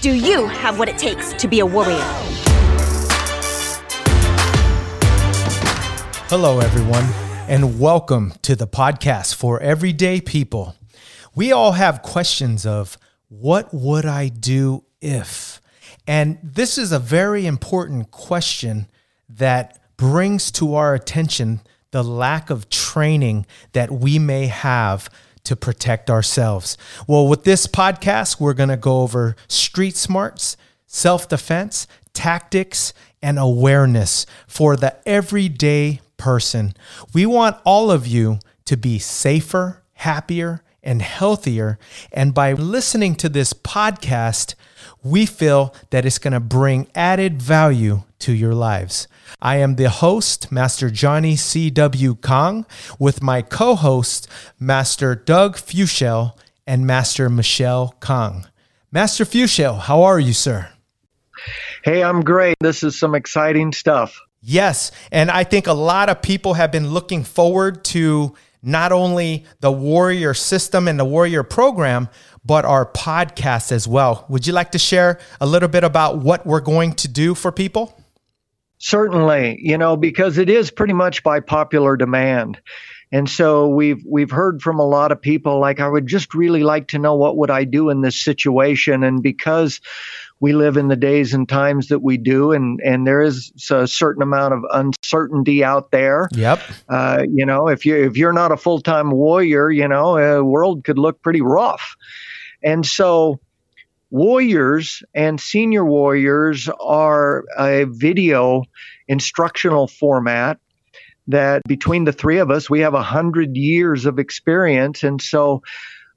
[0.00, 1.98] Do you have what it takes to be a warrior?
[6.28, 7.02] Hello, everyone,
[7.48, 10.76] and welcome to the podcast for everyday people.
[11.34, 15.60] We all have questions of what would I do if?
[16.06, 18.86] And this is a very important question
[19.28, 21.60] that brings to our attention
[21.90, 25.10] the lack of training that we may have
[25.48, 26.76] to protect ourselves.
[27.06, 33.38] Well, with this podcast, we're going to go over street smarts, self defense, tactics, and
[33.38, 36.74] awareness for the everyday person.
[37.14, 41.78] We want all of you to be safer, happier, and healthier.
[42.12, 44.54] And by listening to this podcast,
[45.02, 49.06] we feel that it's going to bring added value to your lives.
[49.40, 52.16] I am the host, Master Johnny C.W.
[52.16, 52.66] Kong,
[52.98, 54.28] with my co host,
[54.58, 58.46] Master Doug Fuchel and Master Michelle Kong.
[58.90, 60.70] Master Fuchel, how are you, sir?
[61.84, 62.56] Hey, I'm great.
[62.60, 64.20] This is some exciting stuff.
[64.40, 64.90] Yes.
[65.12, 69.72] And I think a lot of people have been looking forward to not only the
[69.72, 72.08] Warrior system and the Warrior program,
[72.44, 74.24] but our podcast as well.
[74.28, 77.52] Would you like to share a little bit about what we're going to do for
[77.52, 77.94] people?
[78.78, 82.60] Certainly, you know, because it is pretty much by popular demand.
[83.10, 86.62] And so we've we've heard from a lot of people like I would just really
[86.62, 89.80] like to know what would I do in this situation and because
[90.40, 93.86] we live in the days and times that we do and and there is a
[93.86, 96.28] certain amount of uncertainty out there.
[96.32, 96.60] Yep.
[96.88, 100.84] Uh, you know, if you if you're not a full-time warrior, you know, the world
[100.84, 101.96] could look pretty rough.
[102.62, 103.40] And so
[104.10, 108.62] Warriors and Senior Warriors are a video
[109.06, 110.58] instructional format
[111.26, 115.02] that between the three of us, we have a hundred years of experience.
[115.02, 115.62] And so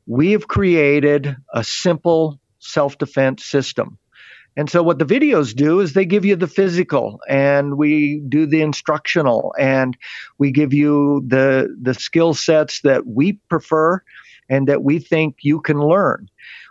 [0.06, 3.98] we have created a simple self defense system.
[4.58, 8.46] And so what the videos do is they give you the physical and we do
[8.46, 9.96] the instructional and
[10.38, 14.02] we give you the the skill sets that we prefer
[14.50, 16.30] and that we think you can learn.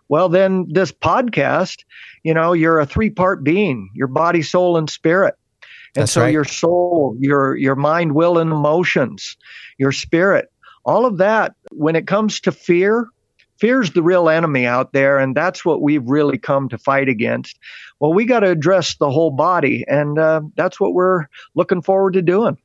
[0.09, 1.85] Well, then this podcast,
[2.23, 5.37] you know, you're a three part being, your body, soul, and spirit.
[5.97, 6.33] And That's so right.
[6.33, 9.37] your soul, your your mind, will, and emotions,
[9.79, 10.53] your spirit,
[10.85, 13.09] all of that, when it comes to fear,
[13.61, 17.59] fear's the real enemy out there, and that's what we've really come to fight against.
[18.01, 22.15] Well, we got to address the whole body, and uh, that's what we're looking forward
[22.15, 22.59] to doing.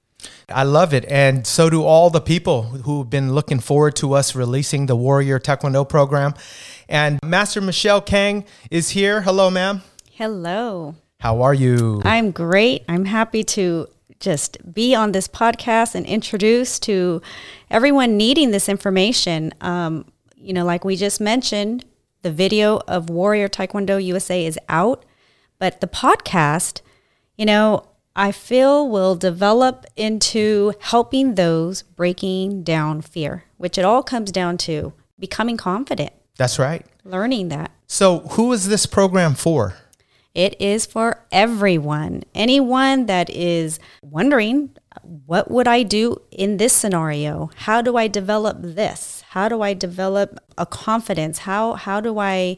[0.49, 1.05] I love it.
[1.09, 5.39] And so do all the people who've been looking forward to us releasing the Warrior
[5.39, 6.33] Taekwondo program.
[6.87, 9.21] And Master Michelle Kong is here.
[9.21, 9.81] Hello, ma'am.
[10.11, 10.95] Hello.
[11.19, 12.01] How are you?
[12.05, 12.83] I'm great.
[12.87, 13.87] I'm happy to
[14.19, 17.21] just be on this podcast and introduce to
[17.69, 19.53] everyone needing this information.
[19.61, 20.05] Um,
[20.45, 21.85] you know, like we just mentioned,
[22.21, 25.03] the video of Warrior Taekwondo USA is out,
[25.59, 26.81] but the podcast,
[27.37, 34.03] you know, I feel will develop into helping those breaking down fear, which it all
[34.03, 36.85] comes down to becoming confident, That's right.
[37.03, 37.71] learning that.
[37.87, 39.75] So, who is this program for?
[40.33, 42.23] It is for everyone.
[42.33, 44.71] Anyone that is wondering,
[45.03, 47.49] what would I do in this scenario?
[47.55, 49.23] How do I develop this?
[49.29, 51.39] How do I develop a confidence?
[51.39, 52.57] How how do I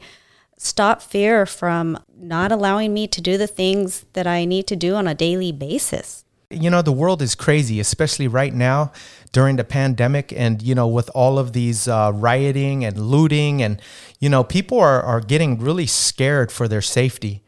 [0.57, 4.95] stop fear from not allowing me to do the things that I need to do
[4.95, 6.25] on a daily basis?
[6.49, 8.91] You know, the world is crazy, especially right now
[9.33, 10.31] during the pandemic.
[10.31, 13.81] And, you know, with all of these uh, rioting and looting, and,
[14.19, 17.43] you know, people are, are getting really scared for their safety.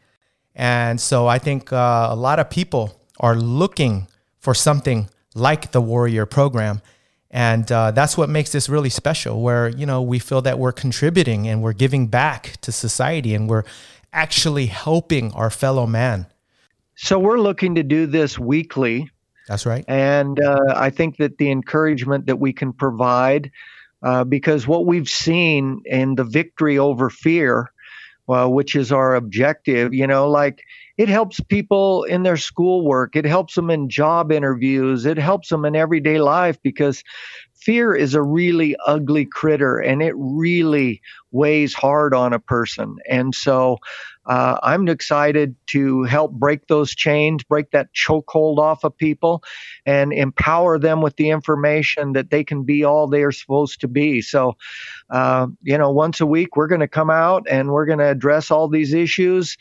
[0.54, 4.06] And so I think uh, a lot of people are looking
[4.40, 6.82] for something like the Warrior program.
[7.30, 10.72] And uh, that's what makes this really special, where, you know, we feel that we're
[10.72, 13.62] contributing and we're giving back to society and we're
[14.12, 16.26] actually helping our fellow man.
[16.96, 19.08] So we're looking to do this weekly.
[19.46, 19.84] That's right.
[19.86, 23.52] And uh, I think that the encouragement that we can provide,
[24.02, 27.70] uh, because what we've seen in the victory over fear,
[28.30, 30.62] well, which is our objective, you know, like
[30.96, 35.64] it helps people in their schoolwork, it helps them in job interviews, it helps them
[35.64, 37.02] in everyday life because
[37.60, 42.96] fear is a really ugly critter and it really weighs hard on a person.
[43.08, 43.78] And so
[44.26, 49.42] uh, I'm excited to help break those chains, break that chokehold off of people,
[49.86, 53.88] and empower them with the information that they can be all they are supposed to
[53.88, 54.20] be.
[54.22, 54.56] So,
[55.08, 58.08] uh, you know, once a week, we're going to come out and we're going to
[58.08, 59.56] address all these issues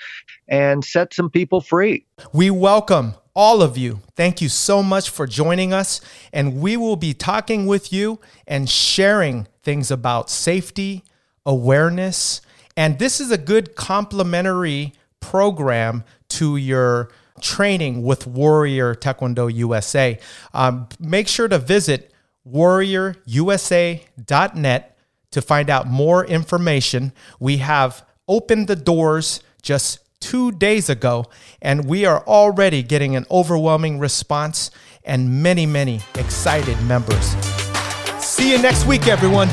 [0.47, 2.05] and set some people free.
[2.33, 4.01] We welcome all of you.
[4.17, 6.01] Thank you so much for joining us.
[6.33, 11.05] And we will be talking with you and sharing things about safety,
[11.45, 12.41] awareness,
[12.75, 14.91] And this is a good complementary
[15.21, 20.19] program to your training with Warrior Taekwondo USA.
[20.53, 22.11] Um, make sure to visit
[22.45, 24.97] warriorusa.net
[25.31, 27.13] to find out more information.
[27.39, 31.25] We have opened the doors just two days ago,
[31.61, 34.71] and we are already getting an overwhelming response
[35.03, 37.35] and many, many excited members.
[38.23, 39.49] See you next week, everyone.